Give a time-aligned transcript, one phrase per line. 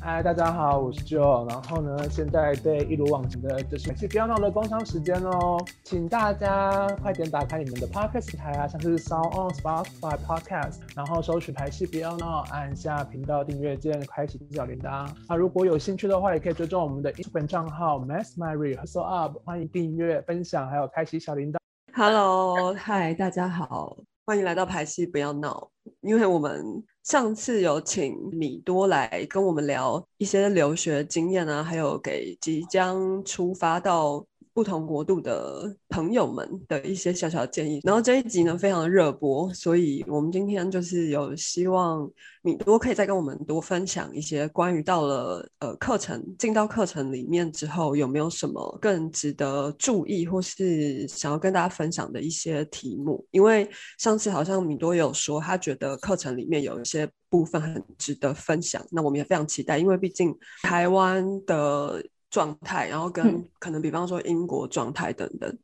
[0.00, 1.48] 嗨，大家好，我是 Joe。
[1.50, 15.08] 然后呢，现在对一如往常的就是是不要闹的工商时间哦，请大家快点打开你们的 Podcast 台啊，像是 Sound on Spotify Podcast，然后搜取排戏不要闹，按下频道订阅键，开启小铃铛。
[15.26, 21.58] 啊，如果有兴趣的话，也可以追踪我们的 Instagram 账号 Mass My Rehearsal Up，欢迎订阅、分享，还有开启小铃铛。
[21.92, 23.96] Hello，嗨，大家好，
[24.28, 25.70] 欢迎来到排戏不要闹。
[26.02, 34.22] 因为我们上次有请米多来跟我们聊一些留学经验啊，还有给即将出发到
[34.58, 37.80] 不同国度的朋友们的一些小小建议。
[37.84, 42.10] 然后这一集呢非常的热播，所以我们今天就是有希望
[42.42, 53.24] 米多可以再跟我们多分享一些关于到了呃课程进到课程里面之后有没有什么更值得注意或是想要跟大家分享的一些题目。
[53.30, 62.04] 因为上次好像米多有说他觉得课程里面有一些部分很值得分享，那我们也非常期待，因为毕竟台湾的。
[62.30, 65.58] 状态，然后跟可能比方说英国状态等等，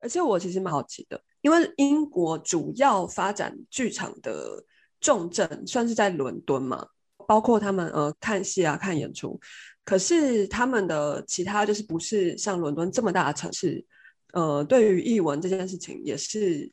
[0.00, 4.62] 而且我其实蛮好奇的，因为英国主要发展剧场的
[5.00, 6.86] 重镇算是在伦敦嘛，
[7.26, 9.38] 包括他们呃看戏啊看演出，
[9.84, 13.84] 可是他们的其他就是不是像伦敦这么大的城市，
[14.32, 16.70] 呃，对于译文这件事情也是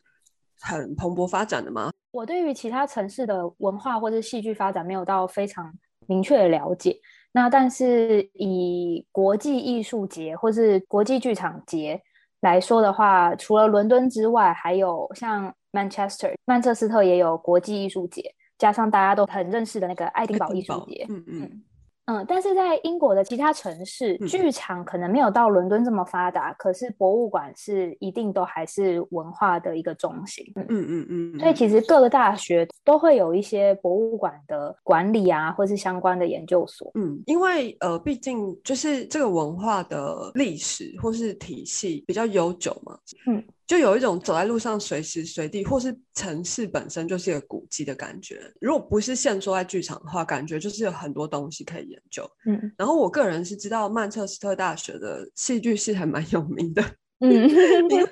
[0.59, 1.91] 很蓬勃发展的吗？
[2.11, 5.71] 我对于其他城市的文化或者戏剧发展没有到非常
[6.07, 6.99] 明确的了解。
[7.36, 12.02] 那但是以国际艺术节或是国际剧场节
[12.39, 21.42] 来说的话，除了伦敦之外，还有像 Manchester 曼彻斯特也有国际艺术节，加上大家都很认识的那个爱丁堡艺术节，嗯嗯。
[21.42, 21.64] 嗯，
[22.28, 30.45] 但是在英国的其他城市，剧场可能没有到伦敦这么发达，可是博物馆是一定都还是文化的一个中心。
[30.56, 36.92] 嗯嗯嗯，所以其实各个大学都会有一些博物馆的管理啊，或是相关的研究所。
[36.94, 42.98] 嗯，因为呃，毕竟就是这个文化的历史或是体系比较悠久嘛。
[43.27, 43.44] 嗯。
[43.67, 48.39] 就有一种走在路上随时随地，或是城市本身就是一个古迹的感觉。
[48.61, 52.30] 如果不是限缩在剧场的话，感觉就是有很多东西可以研究。
[52.45, 56.83] 嗯，然后我个人是知道曼彻斯特大学的戏剧系还蛮有名的。
[57.20, 57.31] 嗯，
[57.89, 58.09] 因为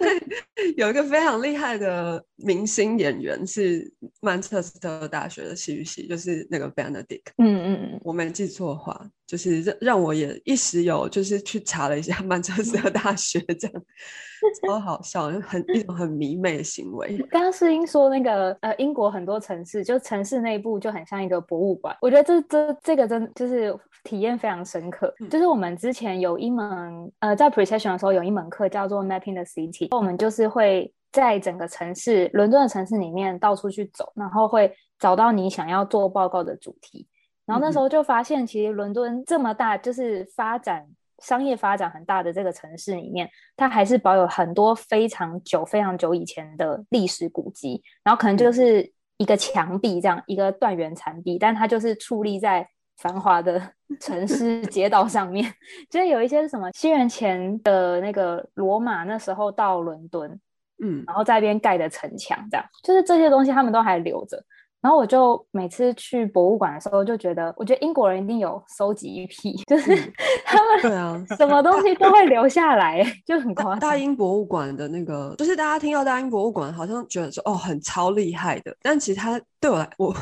[0.77, 3.91] 有一个非常厉害的明星演员是
[4.21, 7.33] 曼彻斯特大学的戏剧系，就是那个 Benedict。
[7.37, 13.83] 嗯嗯嗯，我没记错的话，就是让让我也一时有就是去查了一下 曼彻斯特大学，这样
[14.67, 17.17] 超好笑，很一种很迷妹的行为。
[17.31, 25.11] 刚刚世英说那个呃，英国很多城市就城市内部就很像一个博物馆，我觉得这这这个真就是体验非常深刻。
[25.31, 37.07] 就是我们之前有一门呃，在 Precession 的时候有一门课叫做 Mapping the City，我们就是会在整个城市伦敦的城市里面到处去走，然后会找到你想要做报告的主题。
[37.45, 40.85] 然后那时候就发现，其实伦敦这么大，就是发展
[41.19, 47.83] 商业发展很大的这个城市里面，它还是保有很多非常久、非常久以前的历史古迹。
[48.03, 52.67] 然后可能就是一个墙壁这样，一个断垣残壁，但它就是矗立在
[52.97, 53.61] 繁华的
[53.99, 55.53] 城市街道上面。
[55.89, 60.39] 就是有一些什么西元前的那个罗马那时候到伦敦，
[60.81, 64.41] 嗯，然后在那边盖的城墙，这样就是这些东西他们都还留着。
[64.83, 69.95] 然后我就每次去博物馆的时候，就觉得，我觉得英国人一定有收集一批，就是
[70.45, 73.79] 他们对啊， 什么东西都会留下来，就很夸张。
[73.79, 80.13] 大英博物馆的那个，就是大家听到大英博物馆，好像觉得说哦很超厉害的，但其实它对我来，我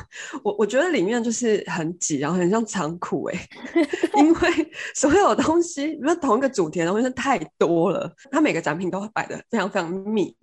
[0.43, 3.39] 我我觉得里面就是很挤，然后很像仓库哎，
[4.21, 10.37] 因为所有东西，比如同一个主题的东西太多了，它每个展品都摆的非常非常密。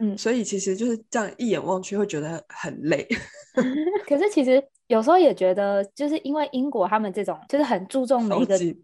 [0.00, 3.06] 嗯，所以其实就是这样，一眼望去会觉得很累。
[4.08, 8.74] 可是其实有时候也觉得，就是因为英国他们这种就是很注重每一个对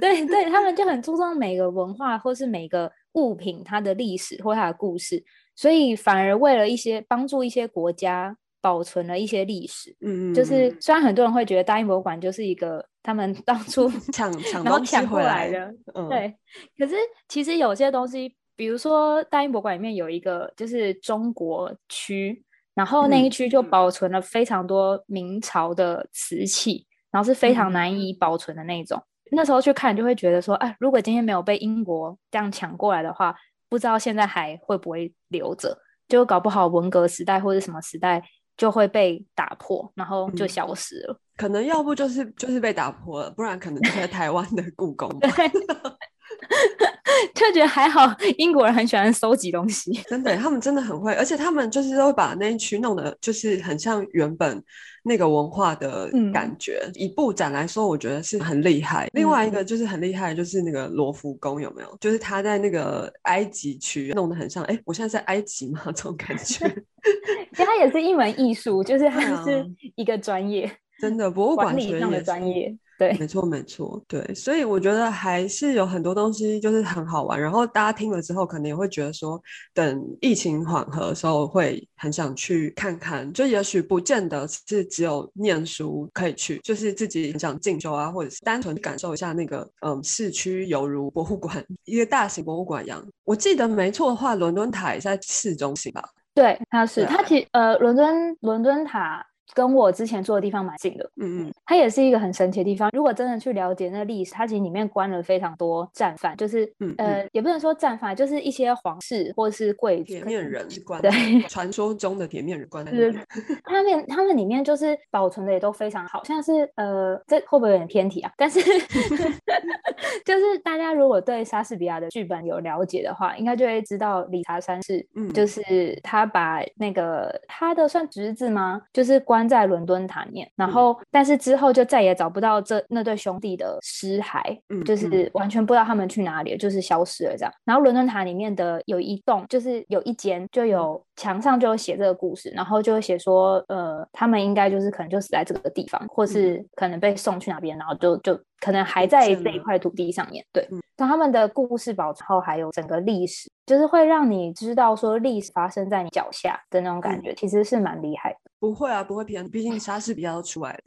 [0.00, 5.22] 对对，他们就很注重每个文化或是每个物品它的历史或它的故事，
[5.54, 9.94] 所以反而为了一些帮助一些国家保存了一些历史。
[10.00, 16.34] 嗯，就是虽然很多人会觉得大英博物馆就是一个他们 当初抢抢然后抢过来的，嗯、对。
[16.78, 16.96] 可是
[17.28, 18.34] 其实有些东西。
[18.58, 22.44] 比如说，大英博物馆里面有一个就是中国区，
[22.74, 29.00] 然后那一区就保存了非常多明朝的瓷器，然后是非常难以保存的那种。
[29.30, 33.32] 那时候去看就会觉得说，哎，如果今天没有被英国这样抢过来的话，
[33.68, 35.78] 不知道现在还会不会留着，
[36.08, 38.20] 就搞不好文革时代或者什么时代
[38.56, 41.16] 就会被打破，然后就消失了。
[41.36, 45.08] 可能要不就是就是被打破了，不然可能就在台湾的故宫。
[47.34, 54.62] 就觉得还好，英国人很喜欢收集东西， 真的，他们真的很会，而且他们就是都会把那一区弄得就是很像原本
[55.02, 56.80] 那个文化的感觉。
[56.94, 59.08] 以布展来说，我觉得是很厉害。
[59.12, 61.96] 另外一个就是很厉害，就是那个罗浮宫有没有？
[62.00, 65.80] 就是他在那个埃及区弄得很像，哎，我现在在埃及吗？
[65.86, 66.66] 这种感觉。
[67.52, 69.66] 其实它也是一门艺术，就是它是
[69.96, 70.70] 一个专业，
[71.00, 72.76] 真的博物馆上的专业。
[72.98, 79.40] 对，没错，没错，对，所以我觉得还是有很多东西就是很好玩，然后大家听了之后，可能也会觉得说，
[79.72, 83.32] 等疫情缓和的时候，会很想去看看。
[83.32, 93.00] 就也许不见得是只有念书可以去，就是自己很想进修啊，或者是单纯感受一下那个，嗯，市区犹如博物馆，一个大型博物馆一样。
[93.22, 96.02] 我记得没错的话，伦敦塔也在市中心吧？
[96.34, 99.24] 对，它是，它其呃，伦敦伦敦塔。
[99.54, 102.90] 跟我之前住的地方蛮近的，嗯嗯，它也是一个很神奇的地方。
[102.92, 111.10] 如果真的去了解那历史，它其实里面关了非常多战犯，就是呃，也不能说战犯，就是一些皇室或者是贵族铁面人是关对，
[111.48, 113.26] 传说中的铁面人关在里面。
[113.64, 118.30] 他们他们里面就是保存的也都非常好，像是呃，这会不会有点偏题啊？
[118.36, 118.60] 但是
[120.24, 128.82] 就是大家如果对莎士比亚的剧本有了解的话，应该就会知道理查三世，嗯，就是他把那个他的算侄子吗？
[128.92, 129.37] 就是关。
[129.38, 137.52] 关在伦敦塔面，然后但是之后就再也找不到这那对兄弟的尸骸，嗯，就是完全不知道他们去哪里，就是消失了这样。
[137.64, 150.44] 然后伦敦塔里面的有一栋，就是有一间就有墙上就有写这个故事，然后就会写说，呃，他们应该就是可能就死在这个地方，或是可能被送去哪边，然后就就可能还在这一块土地上面。
[150.52, 158.38] 对，那他们的故事保存后，还有整个历史，就是会让你知道说历史发生在你脚下的那种感觉，其实是蛮厉害的。
[158.60, 160.80] 不会啊，不会偏，毕竟莎士比亚都出来了，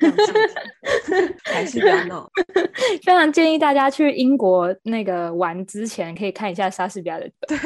[1.46, 2.30] 还是不要闹。
[3.04, 7.58] 非常建议大家去英国那个玩之前，可以看一下莎士比亚的，对，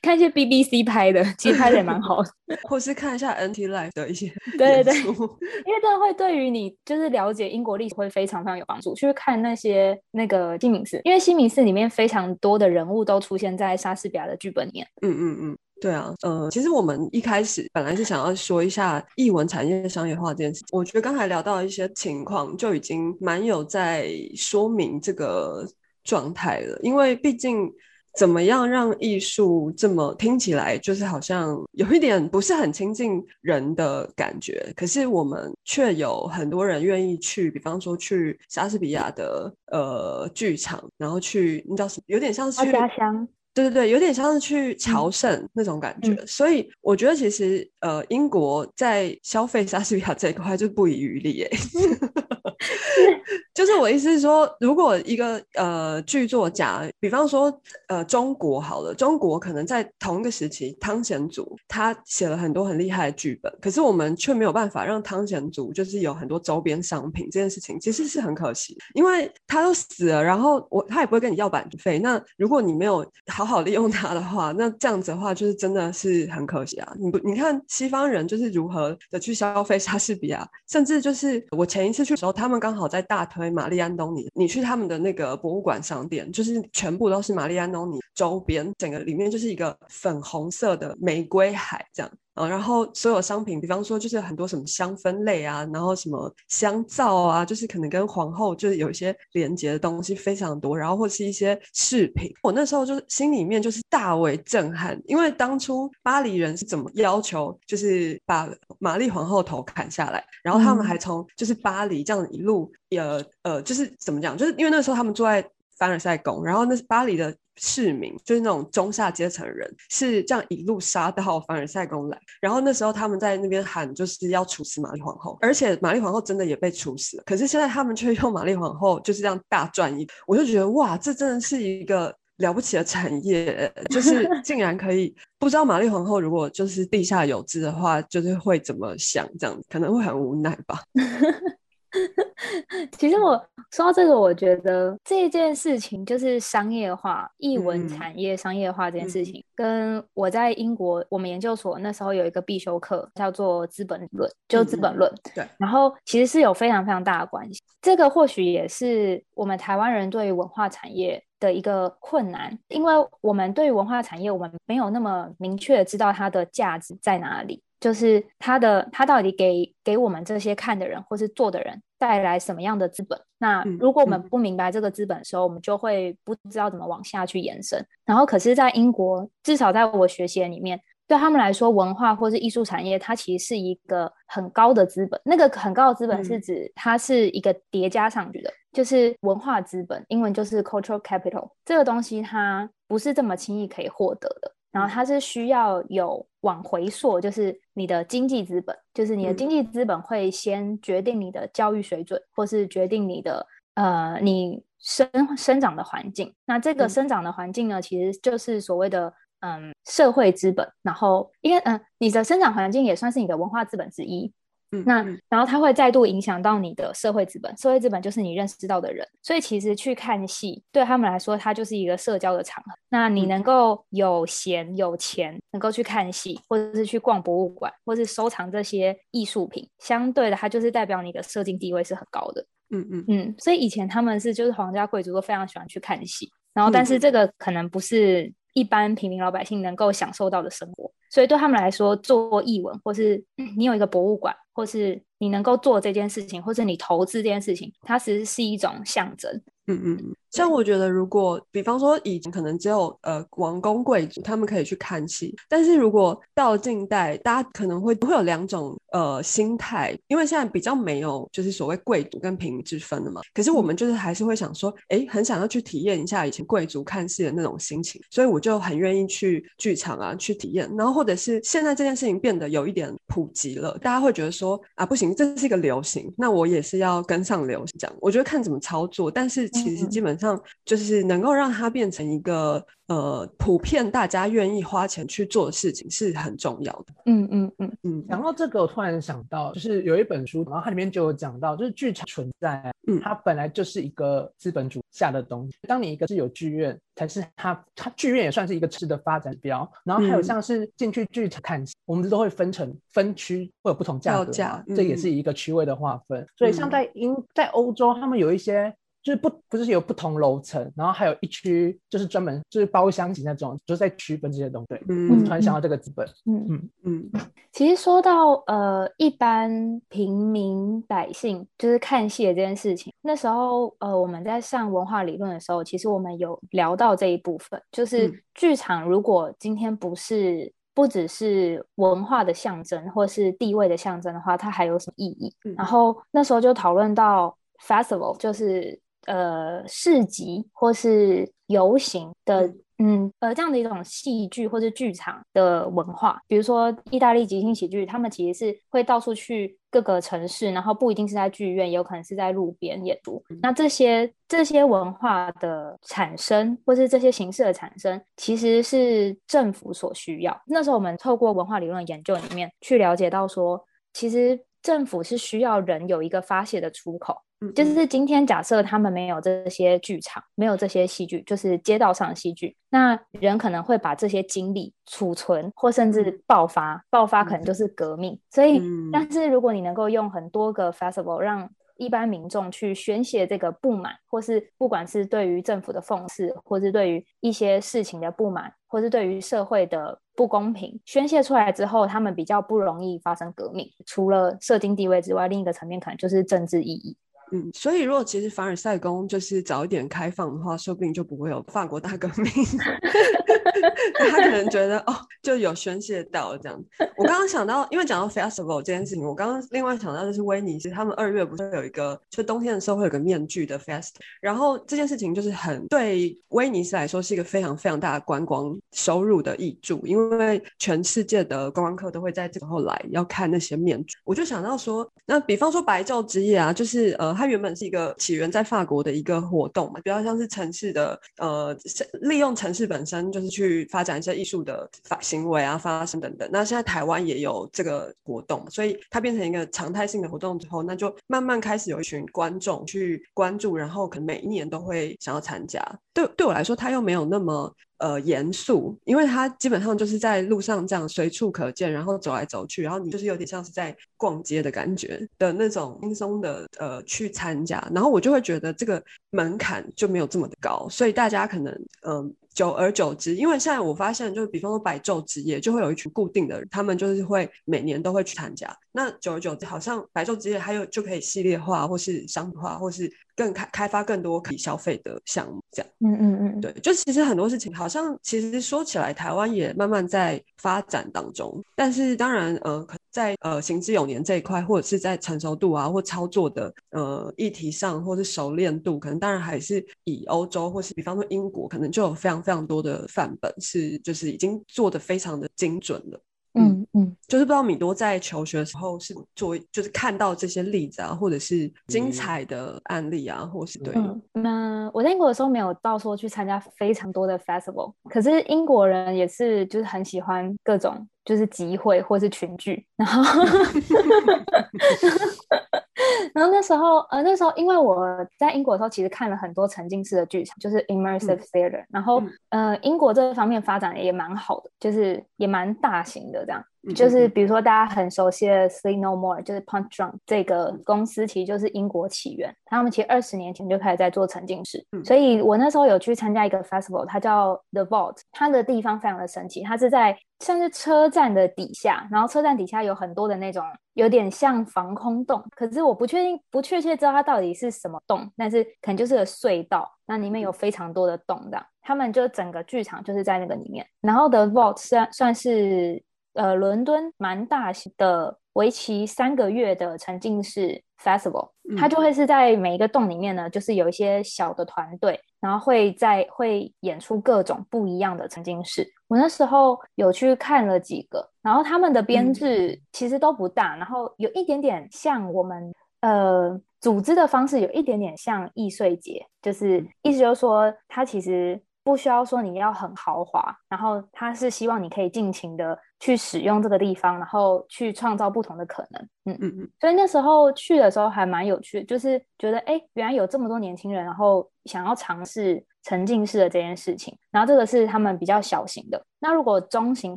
[0.00, 2.30] 看一些 BBC 拍的，其实拍的也蛮好的，
[2.68, 8.94] 或是看一下 NT Life 的一些， 对对对，因为这会对于你就是了解英国历史会非常非常有帮助。
[8.94, 14.86] 去看那些那个西敏寺，因为西敏寺里面非常多的人物都出现在莎士比亚的剧本里面。
[15.02, 15.58] 嗯嗯嗯。
[15.82, 20.62] 对啊，呃，其实我们一开始本来是想要说一下译文产业商业化这件事。
[20.70, 25.66] 我觉得刚才聊到一些情况，就已经蛮有在说明这个
[26.04, 26.78] 状态了。
[26.84, 27.68] 因为毕竟，
[28.16, 42.04] 怎么样让艺术这么听起来就是好像有一点不是很亲近人的感觉，可是我们却有很多人愿意去，比方说去莎士比亚的呃剧场，然后去，你知道什么？
[42.06, 43.26] 有点像是家乡。
[43.54, 51.50] 对对对，有点像是去朝圣那种感觉，所以我觉得其实呃，英国在消费莎士比亚这一块就不遗余力耶。
[53.54, 57.52] 就是我意思是说，如果一个呃剧作家，比方说
[57.88, 76.92] 呃中国好了，中国可能在同一个时期，汤显祖他写了很多很厉害的剧本，可是我们却没有办法让汤显祖就是有很多周边商品，这件事情其实是很可惜，因为他都死了，然后我他也不会跟你要版费，那如果你没有好好利用他的话，那这样子的话就是真的是很可惜啊！
[76.98, 92.12] 你不你看西方人就是如何的去消费莎士比亚，甚至就是我前一次去的时候，他们他们刚好在大推玛丽安东尼，你去他们的那个博物馆商店，就是全部都是玛丽安东尼周边，整个里面就是一个粉红色的玫瑰海这样。
[92.34, 115.46] 啊，然后所有商品，比方说就是很多什么香氛类啊，然后什么香皂啊，就是可能跟皇后就是有一些连接的东西非常多，然后或是一些饰品，我那时候就是心里面就是大为震撼，因为当初巴黎人是怎么要求，就是把玛丽皇后头砍下来，然后他们还从就是巴黎这样一路，呃呃，就是怎么讲，就是因为那时候他们住在
[115.78, 117.34] 凡尔赛宫，然后那是巴黎的。
[117.56, 122.18] 市民就是那种中下阶层人，是这样一路杀到凡尔赛宫来。
[122.40, 127.22] 然后那时候他们在那边喊，就是要处死玛丽皇后，而且玛丽皇后真的也被处死了。
[127.26, 140.80] 可是现在他们却用玛丽皇后就是这样大赚一，我就觉得哇，这真的是一个了不起的产业，就是竟然可以不知道玛丽皇后如果就是地下有知的话，就是会怎么想，这样可能会很无奈吧。
[142.98, 143.36] 其实我
[143.70, 155.10] 说到这个，我觉得这件事情就是商业化、译文产业商业化这件事情，跟我在英国我们研究所那时候有一个必修课叫做《资本论》，就《资本论》。
[155.34, 157.60] 对，然后其实是有非常非常大的关系。
[157.80, 167.62] 这个或许也是我们台湾人对于文化产业的一个困难，因为我们对于文化产业，我们没有那么明确知道它的价值在哪里。
[167.82, 173.20] 就是他的他到底给给我们这些看的人或是做的人带来什么样的资本？
[173.38, 177.84] 那如果我们不明白这个资本的时候，我们就会不知道怎么往下去延伸。
[178.04, 180.80] 然后，可是，在英国，至少在我学习里面。
[181.08, 185.20] 对他们来说，文化或是艺术产业，它其实是一个很高的资本。
[185.24, 191.50] 那个很高的资本是指它是一个叠加上去的，就是文化资本，英文就是 cultural capital。
[191.66, 206.34] 这个东西它不是这么轻易可以获得的，然后它是需要有往回溯，就是你的经济资本，就是你的经济资本会先决定你的教育水准，或是决定你的呃你生生长的环境。
[206.46, 209.14] 那这个生长的环境呢，其实就是所谓的。
[209.44, 214.32] 嗯，社会资本，然后因为嗯，你的生长环境也算是你的文化资本之一。
[214.72, 219.06] 嗯，那然后它会再度影响到你的社会资本，社会资本就是你认识到的人。
[219.22, 222.72] 所以其实去看戏对他们来说，它就是一个社交的场合。
[222.88, 232.44] 那你能够有闲有钱，能够去看戏，或者是去逛博物馆，或是收藏这些艺术品，相对的，它就是代表你的社经地位是很高的。
[232.70, 238.32] 嗯嗯嗯，所以以前他们是就是皇家贵族都非常喜欢去看戏，然后但是这个可能不是。
[238.54, 243.22] 一般平民老百姓能够享受到的生活，所以对他们来说，做译文，或是
[243.54, 249.42] 你有一个博物馆，或是你能够做这件事情，或是你投资这件事情，它其实是一种象征。
[249.68, 263.20] 嗯嗯嗯，像我觉得，如果比方说以前可能只有呃王公贵族他们可以去看戏，但是如果到了近代，大家可能会会有两种呃心态，因为现在比较没有就是所谓贵族跟平民之分的嘛。
[263.32, 270.68] 可是我们就是还是会想说，哎，很想要去体验一下以前贵族看戏的那种心情，所以我就很愿意去剧场啊去体验。
[270.76, 277.96] 然后或者是现在这件事情变得有一点普及了，大家会觉得说啊不行，这是一个流行，那我也是要跟上流行这样。
[278.00, 279.51] 我觉得看怎么操作，但是。
[279.52, 286.86] 其实基本上就是能够让它变成一个呃普遍大家愿意花钱去做的事情是很重要的。
[287.06, 288.04] 嗯嗯嗯嗯。
[288.08, 295.54] 然后这个，我突然想到，就是有一本书，然后它里面就有讲到，就是剧场存在，嗯，它本来就是一个资本主下的东西。
[295.68, 299.70] 当你一个是有剧院，才是它它剧院也算是一个吃的发展标。
[299.84, 304.32] 然后还有像是进去剧场看戏，我们都会分成分区，会有不同价格，
[304.74, 306.26] 这也是一个区位的划分。
[306.36, 308.74] 所以像在英在欧洲，他们有一些。
[309.02, 314.80] 就是不不是有不同楼层，然后还有一区就是专门就是包厢型那种，就是在区分这些东西。
[314.88, 316.06] 嗯，我突然想到这个资本。
[316.26, 317.10] 嗯嗯嗯。
[317.50, 319.50] 其实说到呃一般
[319.88, 335.34] 平民百姓就是看戏的这件事情，那时候呃我们在上文化理论的时候，其实我们有聊到这一部分，就是剧场如果今天不是不只是文化的象征或是地位的象征的话，它还有什么意义？
[335.56, 338.80] 然后那时候就讨论到 festival，就是。
[339.06, 342.46] 呃，市集或是游行的，
[342.78, 353.22] 嗯，呃，这样的一种戏剧或者剧场的文化，比如说意大利即兴喜剧，他们其实是会到处去各个城市，然后不一定是在剧院，也有可能是在路边演出。
[353.40, 360.42] 那这些这些文化的产生，或是这些形式的产生，其实是政府所需要。
[360.46, 367.16] 那时候我们透过文化理论研究里面去了解到，说其实政府是需要人有一个发泄的出口。
[367.54, 378.18] 就是今天假设他们没有这些剧场，没有这些戏剧，就是街道上的戏剧，那人可能会把这些精力储存，或甚至爆发，爆发可能就是革命。
[378.30, 393.68] 所以，但是如果你能够用很多个 festival 让一般民众去宣泄这个不满，或是不管是对于政府的讽刺，或是对于一些事情的不满，或是对于社会的不公平，宣泄出来之后，他们比较不容易发生革命。
[393.84, 396.96] 除了社经地位之外，另一个层面可能就是政治意义。
[397.32, 402.26] 嗯，所以如果其实凡尔赛宫就是早一点开放的话，说不定就不会有法国大革命。
[404.10, 406.62] 他可能觉得哦，就有宣泄到这样。
[406.96, 413.90] 我刚刚想到，因为讲到 festival 这件事情，我刚刚另外想到就是威尼斯，他们二月不是有一个，就冬天的时候会有个面具的 fest。
[414.20, 423.96] 然后这件事情就是很对威尼斯来说是一个非常非常大的观光收入的益助，因为全世界的观光客都会在这个后来要看那些面具。
[424.04, 427.21] 我就想到说，那比方说白昼之夜啊，就是呃。
[427.22, 431.56] 它原本是一个起源在法国的一个活动嘛，比较像是城市的呃，
[432.00, 436.28] 利用城市本身就是去发展一些艺术的法行为啊、发生等等。
[436.32, 445.64] 那现在台湾也有这个活动，所以它变成一个常态性的活动之后，那就慢慢开始有一群观众去关注，然后可能每一年都会想要参加。
[445.94, 447.54] 对对我来说，它又没有那么。
[447.82, 461.52] 呃，严肃，因为它基本上就是在路上这样随处可见，然后走来走去，然后你就是有点像是在逛街的感觉的那种轻松的呃去参加，然后我就会觉得这个门槛就没有这么的高，所以大家可能
[461.84, 468.54] 嗯久而久之，因为现在我发现，就是比方说白昼之夜，就会有一群固定的人，他们就是会每年都会去参加。
[468.72, 475.70] 那久而久之，好像白昼之夜还有就可以系列化，或是商品化，或是更开开发更多可以消费的项目，这样。
[475.80, 481.42] 嗯嗯嗯，对，就其实很多事情，好像其实说起来，台湾也慢慢在发展当中。
[481.54, 496.00] 但是当然，呃，在呃行之有年这一块，或者是在成熟度啊，或操作的呃议题上，或是熟练度，可能当然还是以欧洲，或是比方说英国，可能就有非常非常多的范本，是就是已经做的非常的精准了。
[496.34, 503.74] 嗯嗯，就是不知道米多在求学的时候是做，就是看到这些例子啊，或者是精彩的案例啊，或是对。
[504.12, 513.02] 那我在英国的时候没有到说去参加非常多的 festival，可是英国人也是就是很喜欢各种就是集会或是群聚，然后。
[516.14, 517.76] 然后那时候，呃，那时候因为我
[518.18, 521.64] 在英国的时候，其实看了很多沉浸式的剧场，就是 immersive theater。
[521.70, 526.42] 然后，呃，英国这方面发展也蛮好的，就是也蛮大型的这样。
[526.74, 532.32] 就是比如说大家很熟悉的 Sleep No More，就是 Punch Drunk 这个公司，其实就是英国起源。
[532.46, 555.82] 他们其实二十年前就开始在做沉浸式，所以我那时候有去参加一个 festival，它叫 The Vault，它的地方非常的神奇，它是在像是车站的底下，然后车站底下有很多的那种有点像防空洞，可是我不确定不确切知道它到底是什么洞，但是可能就是个隧道，那里面有非常多的洞的，他们就整个剧场就是在那个里面，然后 The Vault 算算是。
[556.14, 568.66] 呃，伦敦蛮大型的，为期三个月的沉浸式 festival，它就会是在每一个洞里面呢，就是有一些小的团队，然后会在会演出各种不一样的沉浸式。
[568.88, 581.42] 我那时候有去看了几个，然后他们的编制其实都不大，然后有一点点像我们呃组织的方式，有一点点像易碎节，就是意思就是说，它其实。
[581.64, 588.82] 不需要说你要很豪华，然后他是希望你可以尽情的去使用这个地方，然后去创造不同的可能。
[589.04, 589.50] 嗯嗯嗯。
[589.60, 596.96] 所以那时候去的时候还蛮有趣，就是觉得哎，原来有这么多年轻人，然后想要尝试沉浸式的这件事情。
[597.10, 598.84] 然后这个是他们比较小型的。
[598.98, 599.96] 那如果中型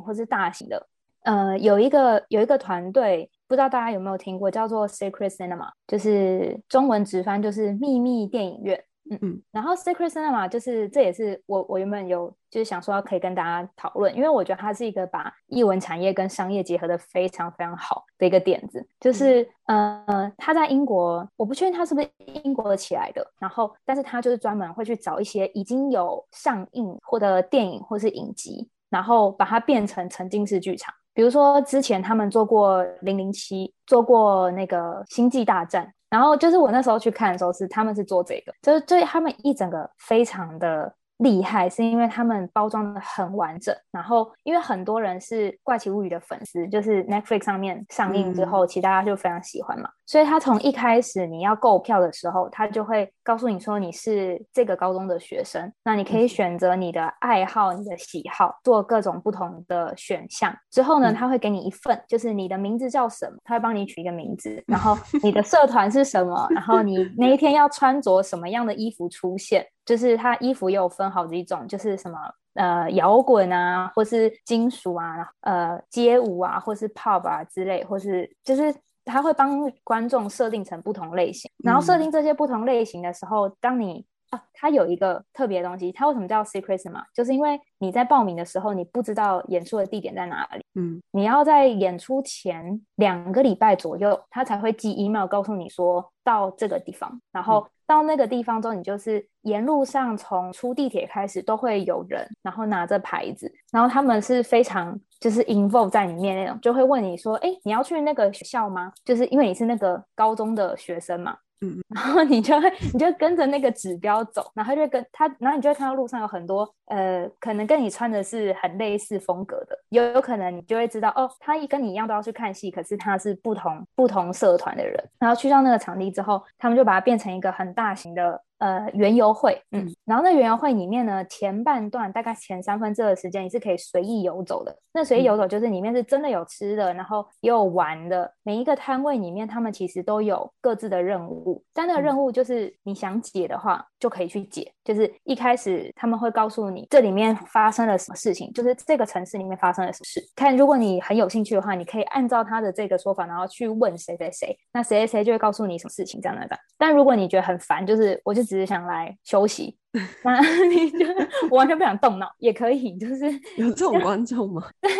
[0.00, 0.86] 或是大型的，
[1.24, 8.80] 呃，有一个有一个团队，不知道大家有没有听过，叫做 Secret Cinema，就是中文直翻就是秘密电影院。
[9.10, 18.86] 嗯嗯，然后 Secret Cinema 就是这也是我我原本有就是想说可以跟大家讨论，因为我觉得它是一个把艺文产业跟商业结合的非常非常好的一个点子。
[18.98, 22.08] 就是呃，他在英国，我不确定他是不是
[22.42, 30.92] 英国的起来的，然后但是他就是专门会去找一些已经有上映或者电影或是影集，然后把它变成沉浸式剧场。
[31.14, 35.92] 比如说之前他们做过零零七，做过那个星际大战。
[36.10, 40.94] 然后就是我那时候去看的时候，是他们是做这个，就是对他们一整个非常的。
[41.18, 60.54] 厉害是因为他们包装的很完整，然后因为很多人是《怪奇物语》的粉丝，就是 Netflix 上面上映之后，其实大家就非常喜欢嘛，所以他从一开始你要购票的时候，他就会告诉你说你是这个高中的学生，那你可以选择你的爱好、你的喜好，做各种不同的选项。
[60.70, 69.66] 之后呢，他会给你一份，就是你的名字叫什么，他会帮你取一个名字，然后 你的社团是什么，然后你那一天要穿着什么样的衣服出现。
[69.86, 72.18] 就是它衣服也有分好几种，就是什么
[72.54, 87.04] 呃摇滚啊，或是金属啊，呃街舞啊，或是 pop 啊之类，或是就是他会帮观众设定成不同类型，然后设定这些不同类型的时候，当你啊，它有一个特别的东西，它为什么叫 secret 嘛？
[87.14, 97.66] 就是因为你在报名的时候，你不知道演出的地点在哪里，嗯，你要在演出前两个礼拜左右，他才会寄 email 告诉你说到这个地方，然后。
[97.88, 111.36] 到那个地方之后，你就是沿路上从出地铁开始都会有人，然后拿着牌子，然后他们是非常就是 involve 在里面那种，就会问你说：“哎，你要去那个学校吗？”就是因为你是那个高中的学生嘛。
[111.60, 128.42] 嗯，然后你就会，你就跟着那个指标走，然后就跟他，然后你就会看到路上有很多，呃，可能跟你穿的是很类似风格的，有有可能你就会知道，哦，他一跟你一样都要去看戏，可是他是不同不同社团的人，然后去到那个场地之后，他们就把它变成一个很大型的。
[128.58, 134.74] 呃，园游会，嗯，然后那园游会里面呢，前半段大概前三分之二的时间你是可以随意游走的。
[134.94, 138.32] 那随意游走就是里面是真的有吃的，然后也有玩的。
[138.42, 141.62] 每一个摊位里面，他们其实都有各自的任务。
[141.74, 144.72] 但那个任务就是你想解的话，就可以去解。
[144.82, 150.26] 就是一开始他们会告诉你这里面发生了什么事情，就是这个城市里面发生了什么事。
[150.34, 156.58] 看，如果你很有兴趣的话，你可以按照他的这个说法，然后去问谁谁谁，那谁谁谁就会告诉你什么事情这样的。
[156.78, 158.45] 但如果你觉得很烦，就是我就。
[158.46, 159.76] 只是想来休息，
[160.24, 161.04] 那你就
[161.50, 163.26] 我完全不想动脑也可以，就是
[163.58, 164.62] 有这种观众吗？
[164.80, 164.90] 对，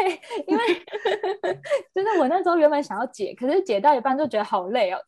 [0.46, 0.74] 因为
[1.94, 4.98] 就是我那时候原本想要解，可是解到一半就觉得好累哦，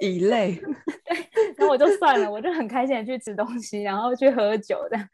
[0.00, 0.60] 以累。
[1.04, 1.16] 对，
[1.56, 5.08] 然后我就算了，我就很开心的去吃东西，然后去喝酒，这样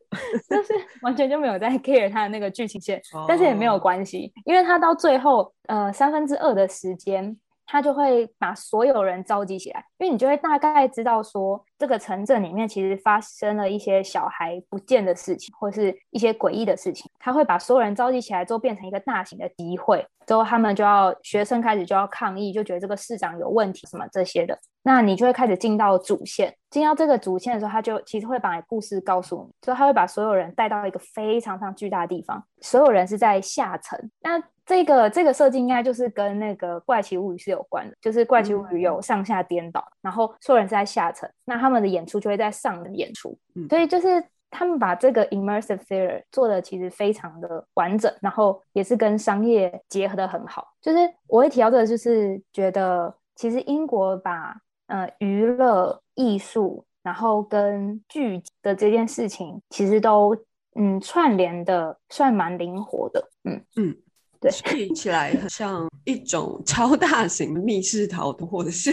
[0.49, 0.73] 就是
[1.03, 7.37] 完全就没有在 care 他的那个剧情线，但是也没有关系，因为他到最后呃三分之二的时间。
[7.71, 17.11] 他就会把所有人召集起来，因为你就会大概知道说，这个城镇里面其实发生了一些小孩不见的事情，或是一些诡异的事情。
[17.19, 24.59] 他会把所有人召集起来之后，变成一个大型的集会，之后他们就要学生开始就要抗议，就觉得这个市长有问题什么这些的。
[24.83, 34.11] 那你就会开始进到主线，进到这个主线的时候，他就其实会把故事告诉你，所以他会把所有人带到一个非常非常巨大的地方，所有人是在下层。
[34.23, 43.35] 那这个这个设计应该就是跟那个怪奇物语是有关的，就是怪奇物语有上下颠倒，然后所有人是在下层，那他们的演出就会在上的演出，
[43.71, 50.69] 所以就是他们把这个 immersive theater 做的其实非常的完整，然后也是跟商业结合的很好。
[50.83, 54.55] 就是我会提到这个，就是觉得其实英国把
[54.89, 60.37] 呃娱乐艺术，然后跟剧的这件事情，其实都
[60.75, 63.97] 嗯串联的算蛮灵活的，嗯嗯。
[64.41, 68.91] 对，听起来很像一种超大型密室逃脱，或者是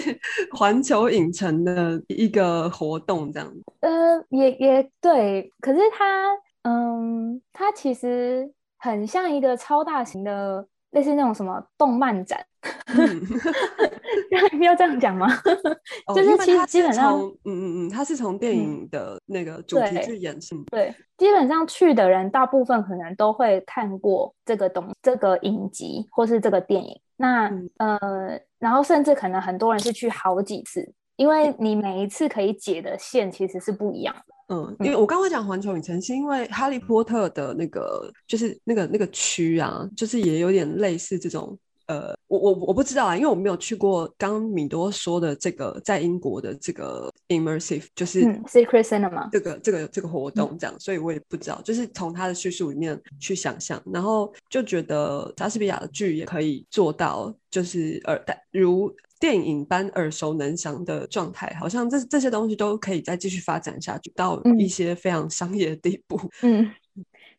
[0.51, 3.53] 环球影城的一个活动这样。
[3.81, 3.89] 呃，
[4.29, 6.31] 也也对，可是它，
[6.63, 10.67] 嗯，它其实很像一个超大型的。
[10.91, 12.39] 类似那种什么动漫展，
[14.65, 15.27] 要这样讲吗？
[16.15, 26.99] 就是其实基本上，嗯嗯嗯，他是从电影的那个主题去演是对，基本上去的人大部分可能都会看过这个东这个影集或是这个电影。
[27.17, 34.55] 那呃，然后甚至可能很多人是去好几次，因为你每一次可以解的线其实是不一样的。
[34.55, 41.57] 嗯，因为我刚刚讲环球影城，是因为哈利波特的那个就是那个那个区啊，就是也有点类似这种。
[41.87, 58.93] 呃，我我我不知道啊，因为我没有去过刚米多说的这个在英国的这个 immersive，就是 secret cinema 这个这个这个活动这样，所以我也不知道，就是从他的叙述里面去想象，然后就觉得莎士比亚的剧也可以做到，就是耳带如。
[59.17, 66.19] 电影般耳熟能详的状态，好像这这些东西都可以再继续发展下去，到一些非常商业的地步。
[66.43, 66.69] 嗯，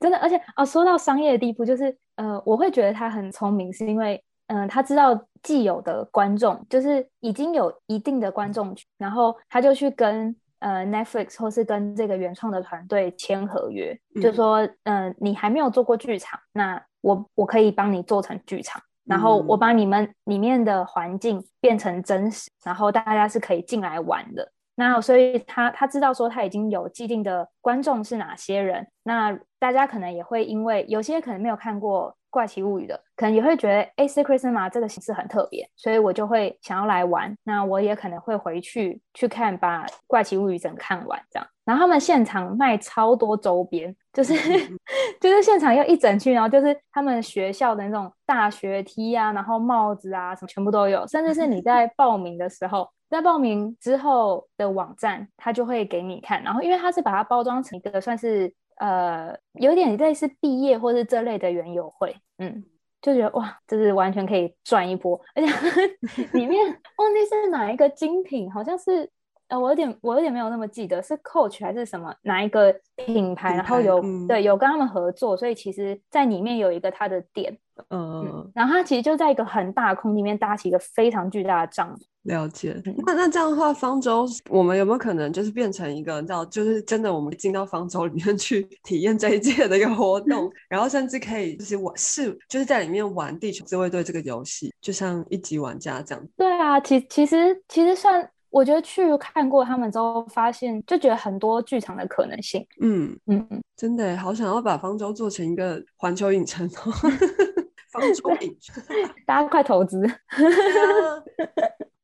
[0.00, 18.80] 真的，而且啊，说到商业的地步，就是呃，我会觉得他很聪明，是因为嗯，他知道既有的观众就是已经有一定的观众群，然后他就去跟呃 Netflix 或是跟这个原创的团队签合约，就说嗯，你还没有做过剧场，那我我可以帮你做成剧场。
[19.04, 24.50] 然后我把你们里面的环境变成真实，然后大家是可以进来玩的。
[24.74, 32.15] 那所以他他知道说他已经有既定的观众是哪些人，那大家可能也会因为有些可能没有看过。
[32.30, 37.34] 怪奇物语的可能也会觉得，哎，Secret Cinema 这个形式很特别，所以我就会想要来玩。
[37.44, 41.48] 那我也可能会回去去看，把怪奇物语整看完这样。
[41.64, 44.34] 然后他们现场卖超多周边，就是
[45.20, 56.42] 就是现场要一整区，然后就是他们学校的那种大学 T 啊，然后帽子啊什么全部都有，甚至是你在报名的时候，在报名之后的网站，他就会给你看。
[56.42, 58.52] 然后因为他是把它包装成一个算是。
[58.76, 62.64] 呃，有点类似毕业或是这类的园游会，嗯，
[63.00, 65.50] 就觉得哇，就是完全可以赚一波，而且
[66.32, 66.64] 里面
[66.98, 69.10] 忘记是哪一个精品，好像是
[69.48, 72.74] 呃，我有点我有点没有那么记得是 Coach 还是什么哪一个
[73.06, 77.56] 品牌，然后有对有跟他们合作，所以其实在里面有一个他的店。
[77.90, 81.98] 嗯，然后他其实就在一个很大的空里面搭起一个非常巨大的帐篷。
[82.22, 82.74] 了解。
[83.06, 96.28] 那那这样的话，方舟我们有没有可能就是变成一个，你知道，就是真的我们进到方舟里面去体验这一届的一个活动， 然后甚至可以就是玩是就是在里面玩地球自卫队这个游戏，就像一级玩家这样。
[96.34, 102.66] 对啊，其其实其实算，我觉得去看过他们之后，发现就觉得很多剧场的可能性。
[102.80, 106.92] 嗯嗯嗯，真的好想要把方舟做成一个环球影城哦。
[109.26, 110.06] 大家快投资！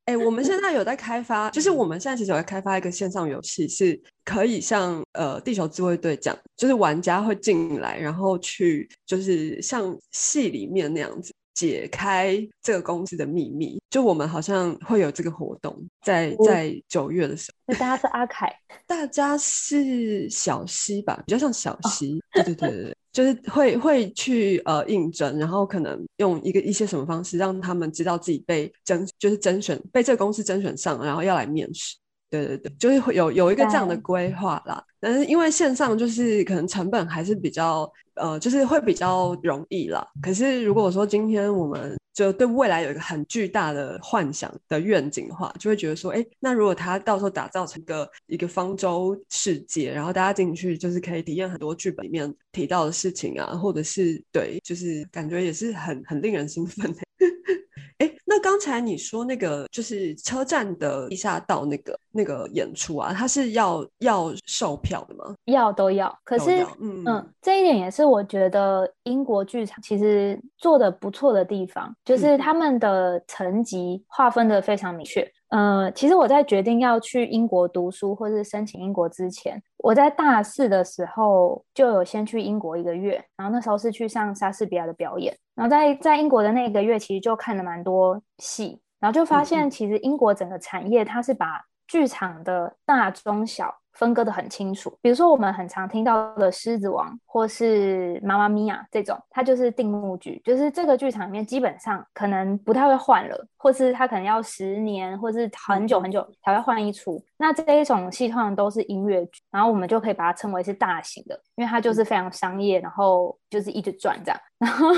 [0.04, 13.80] 哎，我们现在有在开发，就是我们现在其实有在开发一个线上游戏，是可以像呃地球自卫队这样，就是玩家会进来，然后去就是像戏里面那样子解开这个公司的秘密。
[13.90, 17.56] 就我们好像会有这个活动，在在九月的时候。
[17.66, 18.50] 那大家是阿凯，
[18.86, 22.22] 大家是小西吧，比较像小西。
[22.32, 22.96] 对对对对对。
[23.12, 31.98] 就是会会去呃应征，然后可能用一个一些什么方式让他们知道自己被甄，就是甄选被这个公司甄选上，然后要来面试。
[32.30, 34.82] 对对对，就是会有有一个这样的规划啦。
[35.02, 40.06] 但是因为线上就是可能成本还是比较呃，就是会比较容易啦。
[40.22, 57.00] 可是如果说今天我们就对未来有一个很巨大的幻想的愿景的话，就会觉得说，哎，那如果它到时候打造成一个一个方舟世界，然后大家进去就是可以体验很多剧本里面提到的事情啊，或者是对，就是感觉也是很很令人兴奋的。
[57.98, 65.34] 哎，那刚才你说那个就是车站的地下道那个那个演出啊，它是要要售票的吗？
[65.44, 66.12] 要都要。
[66.24, 75.30] 可是，嗯嗯，这一点也是我觉得英国剧场其实做的不错的地方，就是他们的层级划分的非常明确。
[75.52, 91.60] 呃，其实我在决定要去英国读书或是申请英国之前，我在大四的时候就有先去英国一个月，然后那时候是去上莎士比亚的表演，然后在在英国的那个月，其实就看了蛮多戏，然后就发现其实英国整个产业它是把
[91.92, 93.76] 剧场的大中小。
[93.92, 107.22] 分割的很清楚，比如说我们很常听到的《狮子王》或是《妈妈咪呀》这种，它就是定目剧，就是这个剧场里面基本上可能不太会换了，或是它可能要十年或是很久很久才会换一出。
[107.36, 114.40] 那这一种戏通常都是音乐剧，然后我们就可以把它称为是大型的，因为它就是非常商业，然后就是一直转这样。
[114.58, 114.88] 然后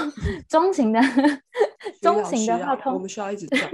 [0.48, 1.00] 中型的，
[2.00, 3.68] 中型的 话，我们需要一直转。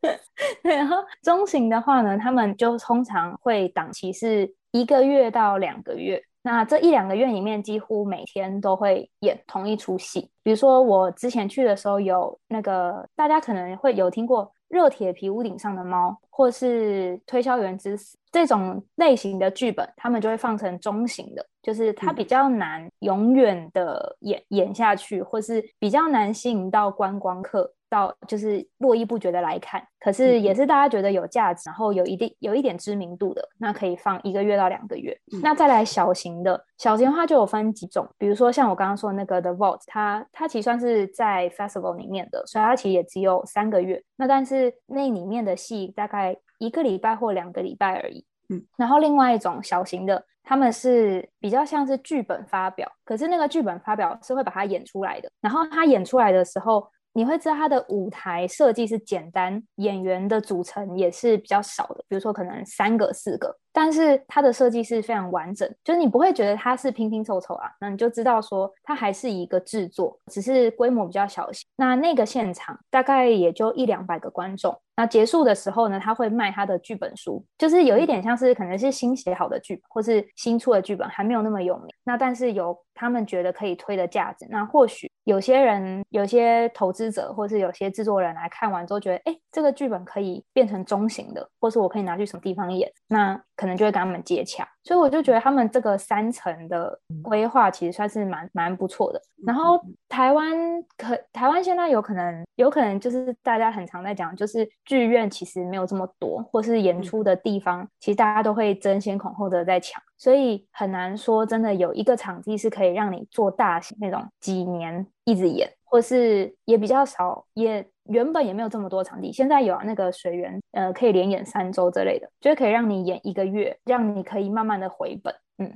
[0.62, 6.22] 对，然后中型的话呢，他们就通常会档期是一个月到两个月。
[6.42, 10.30] 那这一两个月里面，几乎每天都会演同一出戏。
[10.42, 27.72] 比如说我之前去的时候，有那个大家可能会有听过《热铁皮屋顶上的猫》或是《推销员之死》这种类型的剧本，他们就会放成中型的，就是它比较难永远的演演下去，或是比较难吸引到观光客。
[27.90, 35.12] 到就是络绎不绝的来看，可是也是大家觉得有价值，然后有一定有一点知名度的，那可以放一个月到两个月。
[35.42, 44.00] 那再来小型的，小型的话就有分几种，比如说像我刚刚说那个 The Vault，它它其实算是在 Festival 里面的，所以它其实也只有三个月。
[44.14, 48.24] 那但是那里面的戏大概一个礼拜或两个礼拜而已。
[48.48, 56.88] 嗯，然后另外一种小型的，他们是比较像是剧本发表，可是那个剧本发表是会把它演出来的，然后他演出来的时候。
[57.12, 63.56] 你会知道它的舞台设计是简单，演员的组成也是比较少的，比如说可能三个、四个。
[63.72, 71.64] 但是它的设计是非常完整，就是你不会觉得它是拼拼凑凑啊，那你就知道说它还是一个制作，只是规模比较小型。
[71.76, 74.76] 那那个现场大概也就一两百个观众。
[74.96, 84.46] 那结束的时候呢，他会卖他的剧本书，就是有一点像是可能是新写好的剧本，或是新出的剧本还没有那么有名，那但是有他们觉得可以推的价值。
[84.50, 93.40] 那或许有些人、有些投资者，或是有些制作人来看完之后觉得，哎，这个剧本可以变成中型的，或是我可以拿去什么地方演，那。
[93.56, 99.20] 可能就会跟他们接洽，所以我就觉得他们这个三层的规划其实算是蛮蛮不错的。
[99.44, 99.78] 然后
[100.08, 100.50] 台湾
[100.96, 117.84] 可台湾现在有可能有可能就是大家很常在讲，就是剧院其实没有这么多，或是演出的地方其实大家都会争先恐后的在抢，所以很难说真的有一个场地是可以让你做大型那种几年一直演，或是也比较少也。
[118.04, 125.32] 原本也没有这么多场地，现在有那个水源，呃，可以连演三周之类的，就是可以让你演一个月，让你可以慢慢的回本。
[125.58, 125.72] 嗯，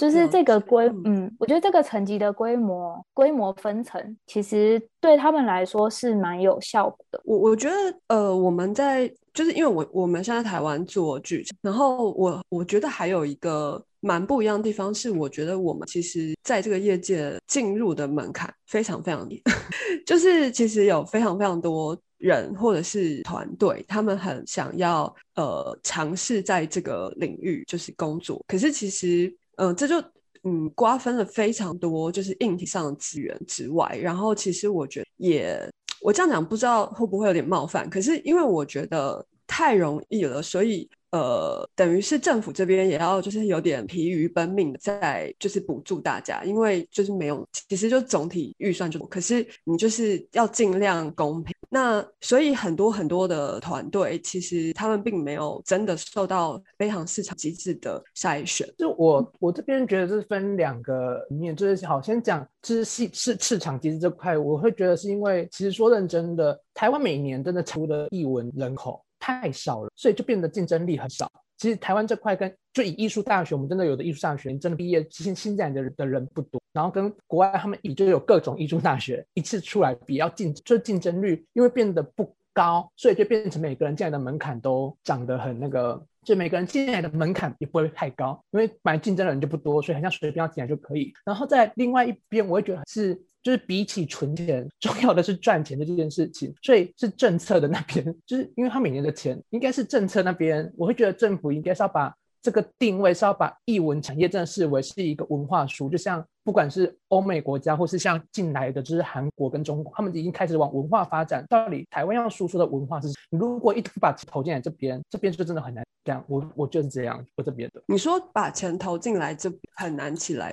[0.00, 7.20] 就是这个规，嗯，我觉得这个层级的规模，规模分层，其实对他们来说是蛮有效果的。
[7.24, 7.74] 我我觉得，
[8.08, 13.82] 呃，我们在就是因为我我们现在台湾做剧场，然后我我觉得还有一个。
[14.02, 19.42] 蛮不一样的地方是，我觉得我们其实在这个业界进入的门槛非常非常低，
[20.06, 29.30] 就是其实有非常非常多人或者是团队，他们很想要呃尝试在这个领域就是工作，可是其实
[29.60, 30.02] 嗯这就
[30.42, 35.60] 嗯瓜分了非常多就是硬体上的资源之外，然后其实我觉得也
[36.00, 40.88] 我这样讲不知道会不会有点冒犯，可是因为我觉得太容易了，所以。
[41.12, 51.52] 呃，等于是政府这边也要就是有点疲于奔命的在就是补助大家，因为就是没有，其实就总体预算就，可是你就是要尽量公平。
[51.68, 58.68] 那所以很多很多的团队其实他们并没有真的受到非常市场机制的筛选。
[58.78, 69.04] 就我我这边觉得是分两个面，就是好先讲就是市市市场机制这块，我会觉得是因为其实说认真的，台湾每年真的出的译文人口。
[69.20, 71.30] 太少了，所以就变得竞争力很少。
[71.58, 76.60] 其实台湾这块跟就以艺术大学，我们真的有的艺术大学真的毕业新新进来的的人不多。
[76.72, 82.34] 然后跟国外他们比，就有各种艺术大学一次出来比较竞，就竞争率因为变得不。
[82.52, 91.12] 高，所以就变成每个人进来的门槛都长得很那个，就每个人进来的门槛也不会太高，因为本来竞争的人就不多，所以很像随便要进来就可以。
[91.24, 106.24] 然后在另外一边，我会觉得是就是比起存钱， 重要的是赚钱的这件事情，所以是政策的那边， 就是因为他每年的钱应该是政策那边，我会觉得政府应该是要把这个定位是要把译文产业真的视为是一个文化书，就像。
[106.50, 111.46] 不管是欧美国家，或是像进来的，就是韩国跟中国，他们已经开始往文化发展。
[111.48, 113.06] 到底台湾要输出的文化是？
[113.30, 115.84] 你如果一直把钱投进来这边，这边就真的很难。
[116.02, 117.82] 这样，我我就是这样，我这边的。
[117.86, 120.50] 你说把钱投进来，这很难起来，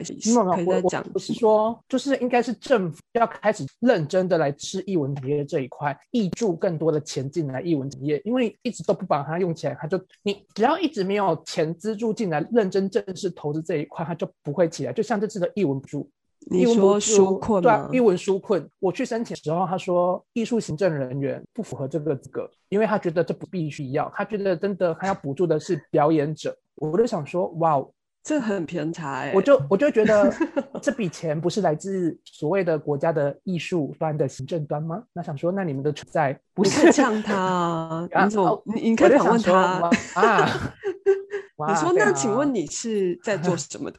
[0.54, 1.02] 可以再讲。
[1.06, 14.92] 不是说，就是应该是政府要开始认真的来吃译文产业这一块，挹注更多的钱进来译文产业，因为一直都不把它用起来，它就你只要一直没有钱资助进来，认真正式投资这一块，它就不会起来。
[14.92, 16.08] 就像这次的译文助。
[16.50, 26.56] 你说纾困对啊，一文纾困，我去申请的时候，他说艺术行政人员不符合这个资格，因为他觉得这不必须要，他觉得真的他要补助的是表演者。
[26.76, 27.84] 我就想说，哇，
[28.24, 29.34] 这很偏差哎！
[29.36, 30.34] 我就我就觉得
[30.82, 35.04] 这笔钱不是来自所谓的国家的艺术端的行政端吗？
[35.12, 38.08] 那想说，那你们的存在不是像他？
[38.24, 40.48] 你怎么你你可以访问他啊？
[41.68, 43.98] 你说那请问你是在做 什么的？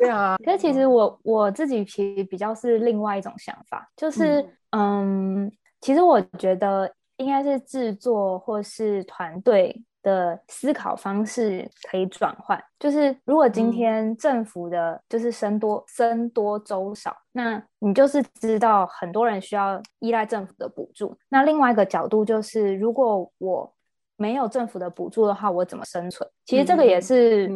[0.00, 12.62] 对啊，可是其实我我自己其实比较是另外一种想法，就是嗯，其实我觉得应该是制作或是团队的思考方式可以转换。
[12.78, 21.16] 就是如果今天政府的就是生多生多粥少，那你就是知道很多人需要依赖政府的补助。
[21.28, 23.74] 那另外一个角度就是，如果我
[24.18, 26.28] 没有政府的补助的话，我怎么生存？
[26.44, 27.50] 其实这个也是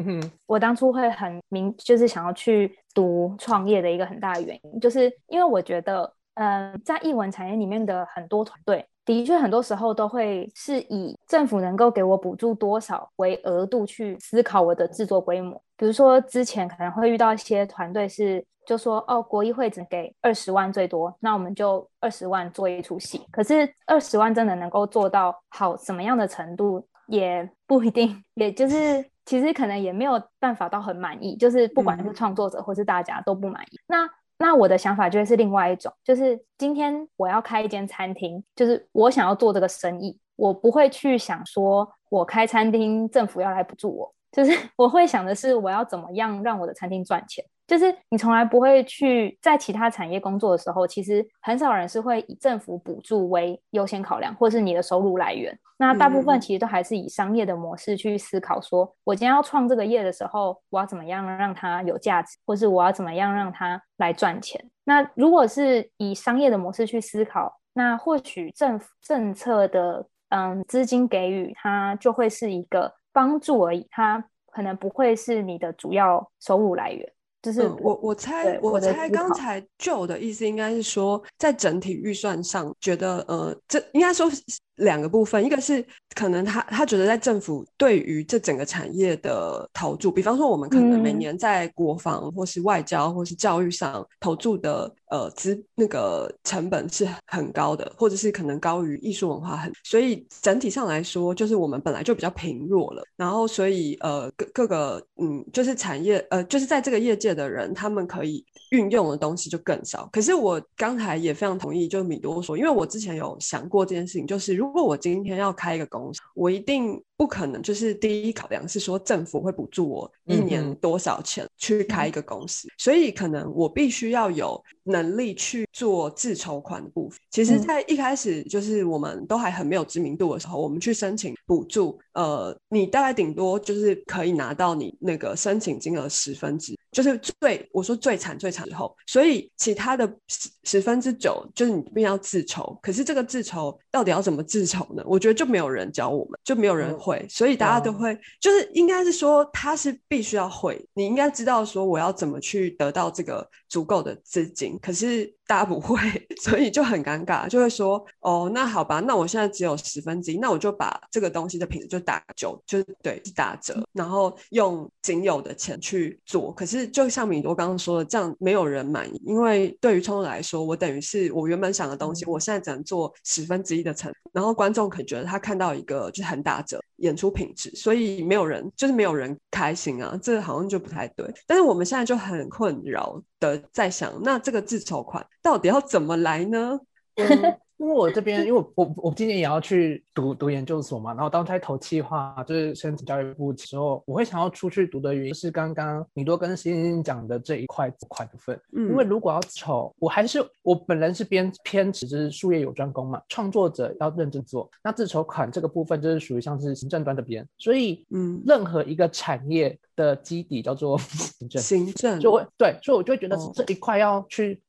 [0.47, 15.61] 我当初会很明，就是想要去读创业的一个很大的原因，就是因为我觉得，嗯，在译文产业里面的很多团队，的确很多时候都会是以政府能够给我补助多少为额度去思考我的制作规模。
[15.77, 18.45] 比如说之前可能会遇到一些团队是。
[18.65, 23.21] 就说哦，国艺会只给二十万最多，那我们就二十万做一出戏。
[23.33, 28.23] 可是二十万真的能够做到好什么样的程度，也不一定。
[28.35, 33.81] 也就是其实可能也没有办法到很满意，就是不管是创作者或是大家都不满意。
[33.89, 34.09] 那
[34.43, 47.45] 那我的想法就会是另外一种，就是今天我要开一间餐厅，就是我想要做这个生意，我不会去想说我开餐厅政府要来补助我，就是 我会想的是我要怎么样让我的餐厅赚钱。
[47.67, 55.57] 就是你从来不会去在其他产业工作的时候，其实很少人是会以政府补助为优先考量，或是你的收入来源。
[55.79, 64.63] 那大部分其实都还是以商业的模式去思考，说我今天要创这个业的时候，我要怎么样让它有价值，或是我要怎么样让它来赚钱。
[64.85, 74.23] 那如果是以商业的模式去思考，那或许政府政策的嗯资金给予它就会是一个帮助而已，它
[74.53, 77.13] 可能不会是你的主要收入来源。
[77.43, 84.31] 就是我我猜我猜刚才 Joe 的意思应该是说，在整体预算上，觉得呃，这应该说。
[84.77, 108.45] 两个部分，一个是可能他他觉得在政府对于这整个产业的投注，比方说我们可能每年在国防或是外交或是教育上投注的呃资那个成本是很高的，或者是可能高于艺术文化很，所以整体上来说，就是我们本来就比较贫弱了，然后所以呃各各个嗯就是产业呃就是在这个业界的人，他们可以。
[108.73, 110.09] 运用的东西就更少。
[110.11, 116.99] 可是我刚才也非常同意，就米多说，因为我之前有想过这件事情，就是如果我今天要开一个公司，我一定。
[117.23, 127.17] 不可能，就是第一考量是说政府会补助我一年多少钱去开一个公司，所以可能我必须要有能力去做自筹款的部分。
[127.31, 142.79] 其实，在一开始就是我们都还很没有知名度的时候，我们去申请补助，呃，你大概顶多就是可以拿到你那个申请金额十分之，就是最我说最惨最惨之后，所以其他的十十分之九就是你必须要自筹。
[142.83, 145.03] 可是这个自筹到底要怎么自筹呢？
[145.07, 147.25] 我觉得就没有人教我们，就没有人会。
[147.29, 155.33] 所以大家都会，就是应该是说他是必须要会，你应该知道说我要怎么去得到这个足够的资金，可是。
[155.53, 155.99] 大家不会，
[156.41, 166.51] 所以就很尴尬，就会说哦，那好吧，那我现在只有十分之一，那我就把这个东西的品质就打九，就是对打折，然后用仅有的钱去做。
[166.55, 181.33] 可是就像米多刚刚说的，这样没有人满意，因为对于创作来说，我等于是我原本想的东西，我现在只能做十分之一的成，然后观众可能觉得他看到一个就是很打折演出品质，所以没有人就是没有人开心啊，这好像就不太对。
[181.47, 183.23] 但是我们现在就很困扰。
[183.43, 186.79] 的在想，那这个自筹款到底要怎么来呢？
[187.83, 198.57] 因为我这边，因为我我我今年也要去读读研究所嘛，然后当在投计划就是申请教育部的时候，我会想要出去读的原因是刚刚米多跟欣欣讲的这一块块部分。
[198.77, 204.71] 嗯，因为如果要筹，我还是我本人是偏偏只是术业有专攻嘛，创作者要认真做。
[204.85, 210.97] 那自筹款这个部分就是属于像是行政端的边，所以嗯，任何一个产业的基底叫做
[211.41, 214.63] 行政，行政就会对，所以我就会觉得这一块要去。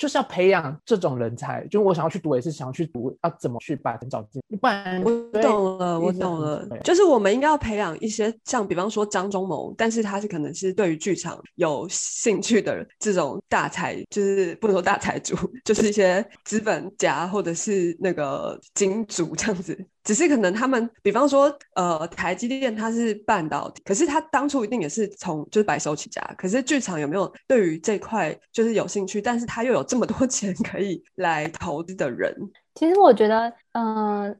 [0.00, 4.40] 就是要培养这种人才，就我想要去读，也是想要去读，要怎么去把人找进。
[4.58, 5.10] 不然我
[5.42, 15.36] 懂了，我懂了，就是我们应该要培养一些像，比方说张忠谋，但是他是可能是对于剧场有兴趣的这种大财，就是不能说大财主，
[15.66, 19.78] 就是一些资本家或者是那个金主这样子。
[20.02, 26.20] 只是可能他们，比方说，呃，台积电它是半导体，可是它当初一定也是从就是白手起家。
[26.38, 32.34] 可是剧场有没有对于这块就是有兴趣，但是他又有这么多 钱可以来投资的人？
[32.74, 34.34] 其实我觉得，嗯，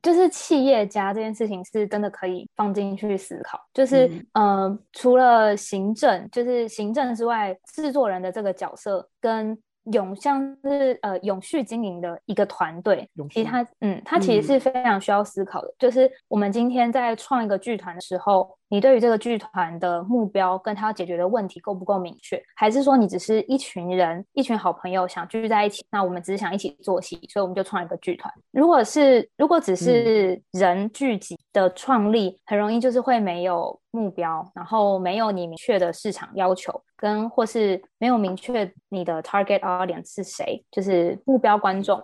[0.00, 3.58] 就是企业家这件事情是真的可以放进去思考。
[3.74, 9.58] 就是，嗯，除了行政，就是行政之外，制作人的这个角色跟。
[9.92, 15.74] 永像是呃永续经营的一个团队，其实它嗯，它其实是非常需要思考的。
[15.78, 22.40] 就是我们今天在创一个剧团的时候，你对于这个剧团的目标跟他要解决的问题够不够明确？
[22.54, 25.84] 还是说你只是一群人，一群好朋友想聚在一起？
[25.90, 28.32] 那我们只是想一起做戏，所以我们就创一个剧团。
[28.52, 36.82] 如果是如果只是人聚集的创立，很容易就是会没有目标，然后没有你明确的市场要求。
[37.00, 41.98] 跟或是没有明确你的 target audience 是谁，就是目标观众，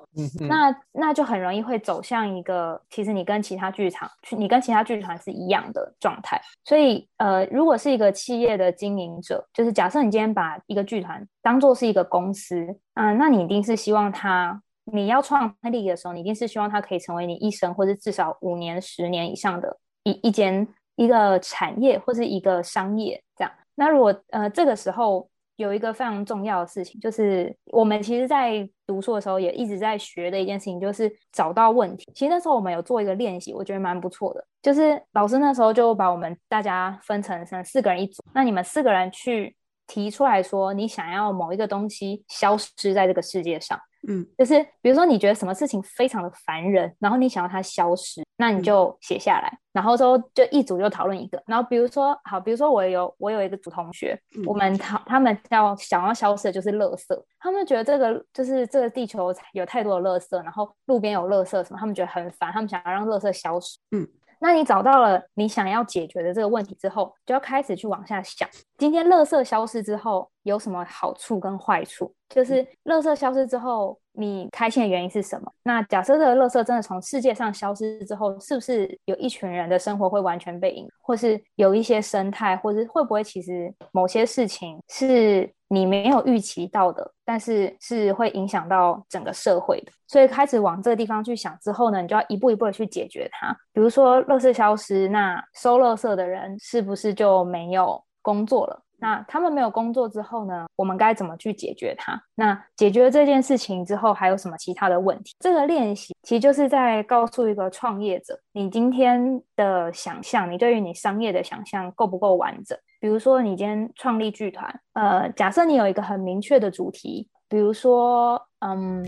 [0.48, 6.40] 那那就很容易会走向一个，其实你跟其他剧场，你跟其他剧团是一样的状态。
[6.64, 14.62] 所以，呃，如果是一个企业的经营者，就是假设你今天把一个剧团当做是一个公司，嗯，那你一定是希望他，
[14.92, 23.52] 你要创立的时候，你一定是希望它可以成为你一生或者至少五年、十年以上的一一间一个产业或是一个商业这样。
[23.74, 32.06] 那如果呃这个时候有一个非常重要的事情，就是我们其实，在读书的时候也一直在学的一件事情，就是找到问题。
[32.14, 34.46] 其实那时候我们有做一个练习，我觉得蛮不错的。
[34.62, 39.56] 就是老师那时候就把我们大家分成成四个人一组，那你们四个人去
[39.86, 43.80] 提出来说，你想要某一个东西消失在这个世界上。
[44.08, 51.42] 嗯，就是比如说你觉得什么事情非常的烦人，然后你想要它消失，那你就写下来，然后之后就一组就讨论一个。
[51.46, 63.78] 然后比如说好，比如说我有我有一个组同学，我们讨他们要想要消失的就是垃圾，他们觉得这个就是这个地球有太多的垃圾，然后路边有垃圾什么，他们觉得很烦，他们想要让垃圾消失。
[63.90, 64.06] 嗯。
[64.38, 68.46] 那你找到了你想要解决的这个问题之后，就要开始去往下想，
[68.76, 72.12] 今天垃圾消失之后有什么好处跟坏处？
[72.28, 75.52] 就是垃圾消失之后，你开心的原因是什么？
[75.62, 85.52] 那假设这个垃圾真的从世界上消失之后，是不是有一群人的生活会完全被影，或是有一些生态，或是会不会其实某些事情是？
[85.68, 93.52] 你没有预期到的，但是是会影响到整个社会的，所以开始往这个地方去想之后呢，你就要一步一步的去解决它。
[93.72, 98.80] 比如说，垃圾消失，那收垃圾的人是不是就没有工作了？
[98.98, 100.66] 那他们没有工作之后呢？
[100.76, 102.20] 我们该怎么去解决它？
[102.34, 105.34] 那解决这件事情之后，还有什么其他的问题？
[105.38, 112.78] 这个练习其实就是在告诉一个创业者，你今天的想象，你对于你商业的想象够不够完整？
[112.98, 119.04] 比如说，你今天创立剧团，呃，假设你有一个很明确的主题，比如说，嗯，